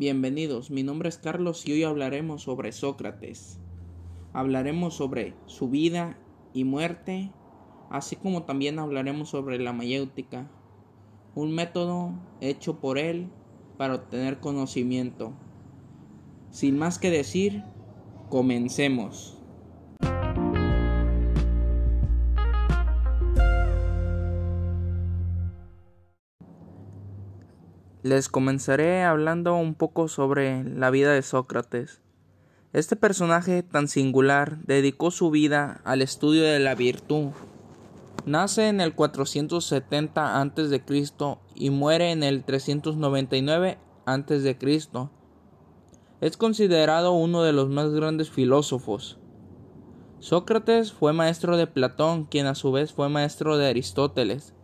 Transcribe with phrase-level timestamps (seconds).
[0.00, 3.60] Bienvenidos, mi nombre es Carlos y hoy hablaremos sobre Sócrates.
[4.32, 6.16] Hablaremos sobre su vida
[6.54, 7.30] y muerte,
[7.90, 10.50] así como también hablaremos sobre la mayéutica,
[11.34, 13.28] un método hecho por él
[13.76, 15.34] para obtener conocimiento.
[16.50, 17.62] Sin más que decir,
[18.30, 19.39] comencemos.
[28.02, 32.00] Les comenzaré hablando un poco sobre la vida de Sócrates.
[32.72, 37.32] Este personaje tan singular dedicó su vida al estudio de la virtud.
[38.24, 40.82] Nace en el 470 a.C.
[41.54, 44.58] y muere en el 399 a.C.
[46.22, 49.18] Es considerado uno de los más grandes filósofos.
[50.20, 54.54] Sócrates fue maestro de Platón, quien a su vez fue maestro de Aristóteles.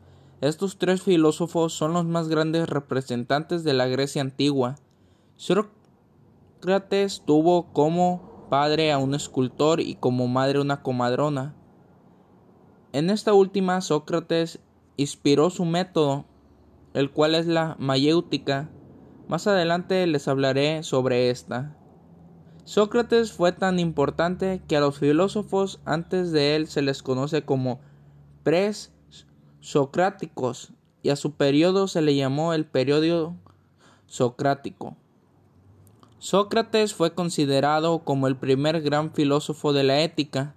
[0.42, 4.76] Estos tres filósofos son los más grandes representantes de la Grecia antigua.
[5.36, 11.54] Sócrates tuvo como padre a un escultor y como madre una comadrona.
[12.92, 14.60] En esta última Sócrates
[14.98, 16.26] inspiró su método,
[16.92, 18.68] el cual es la mayéutica.
[19.28, 21.76] Más adelante les hablaré sobre esta.
[22.64, 27.80] Sócrates fue tan importante que a los filósofos antes de él se les conoce como
[28.42, 28.92] pres
[29.60, 33.34] socráticos y a su periodo se le llamó el periodo
[34.06, 34.96] socrático.
[36.18, 40.54] Sócrates fue considerado como el primer gran filósofo de la ética.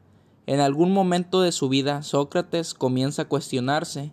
[0.48, 4.12] En algún momento de su vida Sócrates comienza a cuestionarse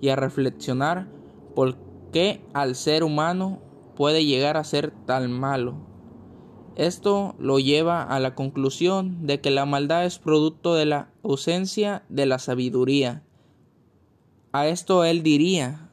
[0.00, 1.08] y a reflexionar
[1.54, 1.76] por
[2.12, 3.60] qué al ser humano
[3.96, 5.74] puede llegar a ser tan malo.
[6.76, 12.04] Esto lo lleva a la conclusión de que la maldad es producto de la ausencia
[12.08, 13.22] de la sabiduría
[14.54, 15.90] a esto él diría,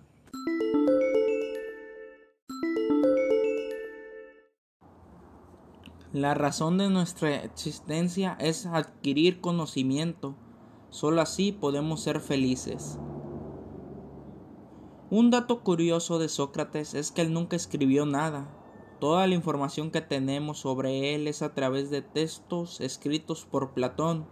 [6.14, 10.36] La razón de nuestra existencia es adquirir conocimiento.
[10.92, 13.00] Solo así podemos ser felices.
[15.10, 18.48] Un dato curioso de Sócrates es que él nunca escribió nada.
[19.00, 24.28] Toda la información que tenemos sobre él es a través de textos escritos por Platón,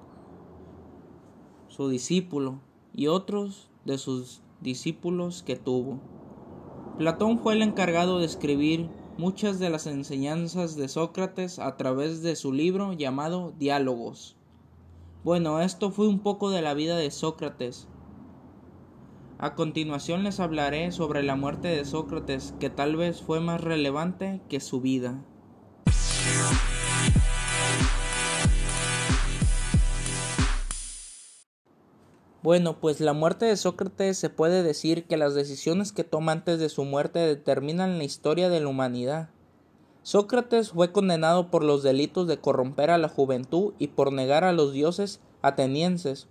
[1.67, 2.59] su discípulo,
[2.94, 6.00] y otros de sus discípulos que tuvo.
[7.00, 12.35] Platón fue el encargado de escribir muchas de las enseñanzas de Sócrates a través de
[12.35, 14.38] su libro llamado Diálogos.
[15.23, 17.88] Bueno, esto fue un poco de la vida de Sócrates.
[19.39, 24.39] A continuación les hablaré sobre la muerte de Sócrates, que tal vez fue más relevante
[24.49, 25.25] que su vida.
[32.41, 36.57] Bueno, pues la muerte de Sócrates se puede decir que las decisiones que toma antes
[36.59, 39.29] de su muerte determinan la historia de la humanidad.
[40.03, 44.53] Sócrates fue condenado por los delitos de corromper a la juventud y por negar a
[44.53, 46.28] los dioses atenienses.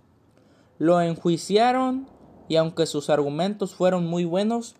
[0.79, 2.07] Lo enjuiciaron
[2.47, 4.75] y aunque sus argumentos fueron muy buenos,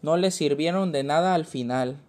[0.00, 2.00] no le sirvieron de nada al final.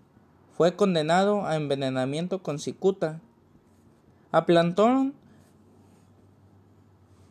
[0.55, 3.19] Fue condenado a envenenamiento con cicuta.
[4.31, 5.13] A Plantón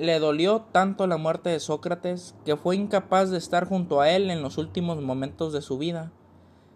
[0.00, 4.30] le dolió tanto la muerte de Sócrates que fue incapaz de estar junto a él
[4.30, 6.10] en los últimos momentos de su vida.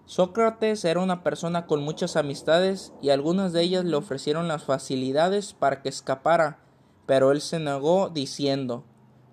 [0.04, 5.54] Sócrates era una persona con muchas amistades y algunas de ellas le ofrecieron las facilidades
[5.54, 6.58] para que escapara,
[7.06, 8.84] pero él se negó diciendo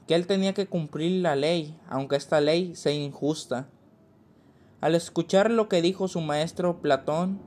[0.07, 3.67] que él tenía que cumplir la ley, aunque esta ley sea injusta.
[4.79, 7.41] Al escuchar lo que dijo su maestro Platón,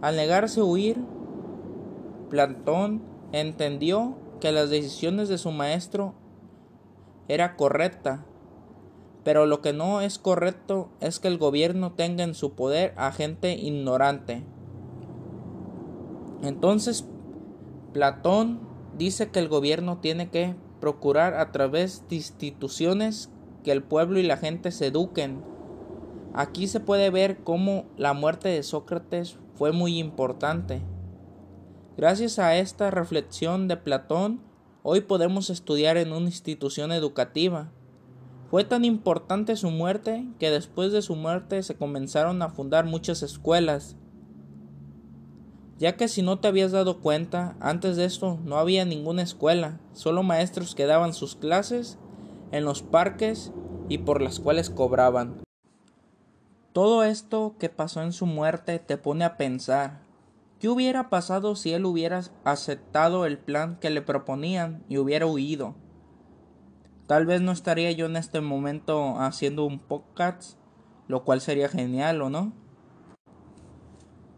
[0.00, 0.96] al negarse a huir,
[2.30, 6.14] Platón entendió que las decisiones de su maestro
[7.28, 8.24] era correcta,
[9.22, 13.12] pero lo que no es correcto es que el gobierno tenga en su poder a
[13.12, 14.42] gente ignorante.
[16.42, 17.06] Entonces,
[17.92, 18.60] Platón
[18.96, 23.30] dice que el gobierno tiene que procurar a través de instituciones
[23.62, 25.42] que el pueblo y la gente se eduquen.
[26.32, 30.80] Aquí se puede ver cómo la muerte de Sócrates fue muy importante.
[31.96, 34.40] Gracias a esta reflexión de Platón,
[34.82, 37.72] hoy podemos estudiar en una institución educativa.
[38.48, 43.22] Fue tan importante su muerte que después de su muerte se comenzaron a fundar muchas
[43.22, 43.96] escuelas.
[45.78, 49.80] Ya que si no te habías dado cuenta, antes de esto no había ninguna escuela,
[49.92, 51.98] solo maestros que daban sus clases
[52.52, 53.52] en los parques
[53.88, 55.42] y por las cuales cobraban.
[56.72, 60.02] Todo esto que pasó en su muerte te pone a pensar,
[60.60, 65.74] ¿Qué hubiera pasado si él hubiera aceptado el plan que le proponían y hubiera huido?
[67.06, 70.58] Tal vez no estaría yo en este momento haciendo un podcast,
[71.08, 72.52] lo cual sería genial, ¿o no?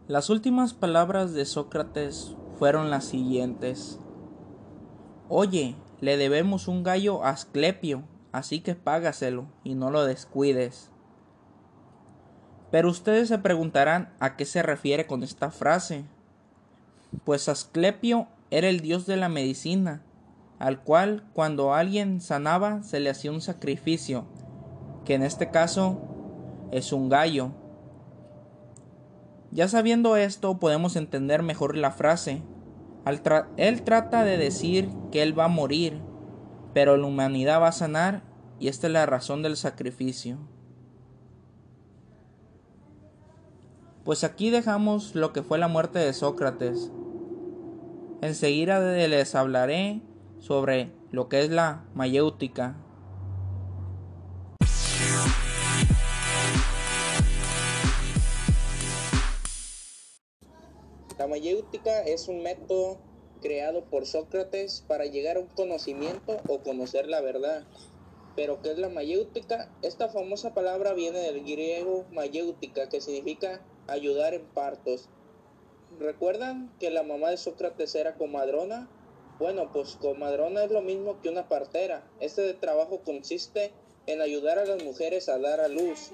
[0.07, 3.99] Las últimas palabras de Sócrates fueron las siguientes.
[5.27, 10.89] Oye, le debemos un gallo a Asclepio, así que págaselo y no lo descuides.
[12.71, 16.05] Pero ustedes se preguntarán a qué se refiere con esta frase.
[17.23, 20.03] Pues Asclepio era el dios de la medicina,
[20.59, 24.25] al cual cuando alguien sanaba se le hacía un sacrificio,
[25.05, 26.01] que en este caso
[26.71, 27.51] es un gallo.
[29.51, 32.41] Ya sabiendo esto podemos entender mejor la frase.
[33.57, 36.01] él trata de decir que él va a morir,
[36.73, 38.23] pero la humanidad va a sanar
[38.59, 40.37] y esta es la razón del sacrificio.
[44.03, 46.91] Pues aquí dejamos lo que fue la muerte de Sócrates.
[48.23, 49.99] Enseguida les hablaré
[50.39, 52.77] sobre lo que es la mayéutica.
[61.19, 62.97] La mayéutica es un método
[63.41, 67.67] creado por Sócrates para llegar a un conocimiento o conocer la verdad.
[68.37, 69.69] Pero ¿qué es la mayéutica?
[69.81, 73.59] Esta famosa palabra viene del griego mayéutica, que significa
[73.89, 75.09] ayudar en partos.
[75.99, 78.89] ¿Recuerdan que la mamá de Sócrates era comadrona?
[79.39, 82.03] Bueno, pues comadrona es lo mismo que una partera.
[82.19, 83.71] Este trabajo consiste
[84.07, 86.11] en ayudar a las mujeres a dar a luz,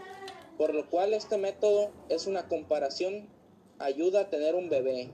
[0.57, 3.29] por lo cual este método es una comparación,
[3.79, 5.13] ayuda a tener un bebé.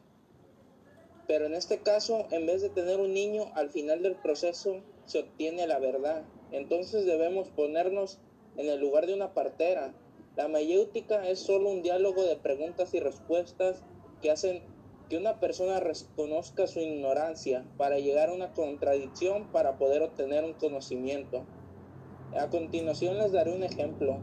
[1.28, 5.20] Pero en este caso, en vez de tener un niño, al final del proceso se
[5.20, 6.24] obtiene la verdad.
[6.52, 8.20] Entonces debemos ponernos
[8.58, 9.94] en el lugar de una partera.
[10.36, 13.84] La mayéutica es solo un diálogo de preguntas y respuestas
[14.26, 14.64] que hacen
[15.08, 20.54] que una persona reconozca su ignorancia para llegar a una contradicción para poder obtener un
[20.54, 21.46] conocimiento.
[22.36, 24.18] A continuación les daré un ejemplo.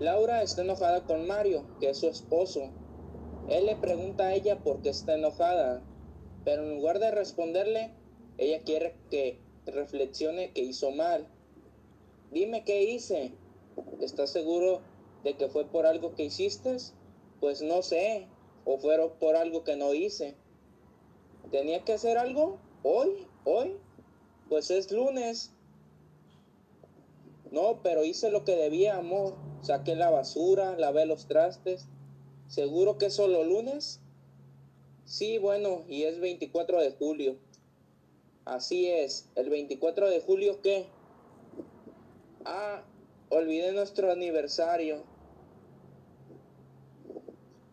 [0.00, 2.72] Laura está enojada con Mario, que es su esposo.
[3.48, 5.84] Él le pregunta a ella por qué está enojada,
[6.44, 7.92] pero en lugar de responderle,
[8.38, 11.28] ella quiere que reflexione que hizo mal.
[12.32, 13.34] Dime qué hice.
[14.00, 14.80] ¿Estás seguro
[15.22, 16.78] de que fue por algo que hiciste?
[17.40, 18.26] Pues no sé,
[18.64, 20.34] o fueron por algo que no hice.
[21.50, 22.58] ¿Tenía que hacer algo?
[22.82, 23.26] ¿Hoy?
[23.44, 23.76] ¿Hoy?
[24.48, 25.52] Pues es lunes.
[27.50, 29.36] No, pero hice lo que debía, amor.
[29.62, 31.86] Saqué la basura, lavé los trastes.
[32.48, 34.00] ¿Seguro que es solo lunes?
[35.04, 37.36] Sí, bueno, y es 24 de julio.
[38.44, 40.86] Así es, el 24 de julio, ¿qué?
[42.44, 42.82] Ah,
[43.28, 45.02] olvidé nuestro aniversario.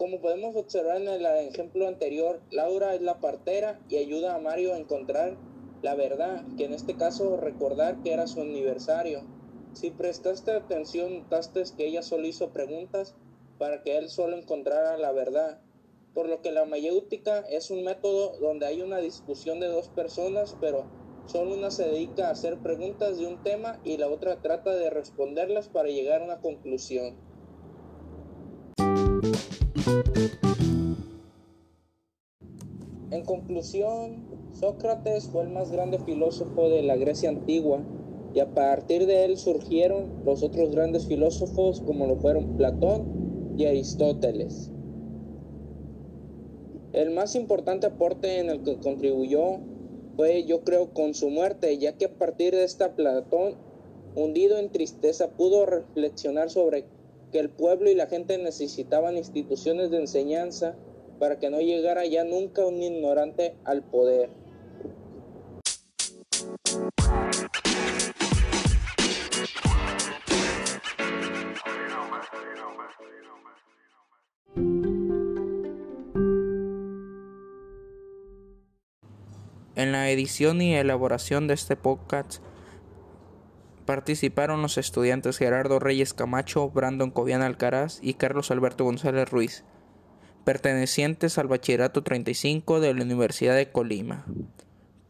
[0.04, 4.74] Como podemos observar en el ejemplo anterior, Laura es la partera y ayuda a Mario
[4.74, 5.40] a encontrar
[5.82, 9.24] la verdad, que en este caso recordar que era su aniversario.
[9.72, 13.16] Si prestaste atención, notaste que ella solo hizo preguntas
[13.58, 15.62] para que él solo encontrara la verdad.
[16.14, 20.58] Por lo que la mayéutica es un método donde hay una discusión de dos personas,
[20.60, 20.92] pero
[21.24, 24.90] solo una se dedica a hacer preguntas de un tema y la otra trata de
[24.90, 27.24] responderlas para llegar a una conclusión.
[33.12, 37.84] En conclusión, Sócrates fue el más grande filósofo de la Grecia antigua
[38.34, 43.66] y a partir de él surgieron los otros grandes filósofos como lo fueron Platón y
[43.66, 44.72] Aristóteles.
[46.94, 49.60] El más importante aporte en el que contribuyó
[50.16, 53.56] fue, yo creo, con su muerte, ya que a partir de esta Platón,
[54.16, 56.86] hundido en tristeza, pudo reflexionar sobre
[57.34, 60.76] que el pueblo y la gente necesitaban instituciones de enseñanza
[61.20, 64.30] para que no llegara ya nunca un ignorante al poder.
[79.76, 82.44] En la edición y elaboración de este podcast
[83.86, 89.64] participaron los estudiantes Gerardo Reyes Camacho, Brandon Cobian Alcaraz y Carlos Alberto González Ruiz,
[90.44, 94.26] pertenecientes al Bachillerato 35 de la Universidad de Colima.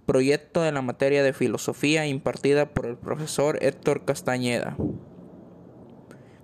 [0.06, 4.76] Proyecto de la materia de filosofía impartida por el profesor Héctor Castañeda.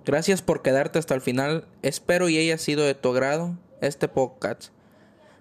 [0.06, 1.68] Gracias por quedarte hasta el final.
[1.82, 4.72] Espero y haya sido de tu agrado este podcast.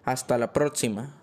[0.04, 1.19] Hasta la próxima.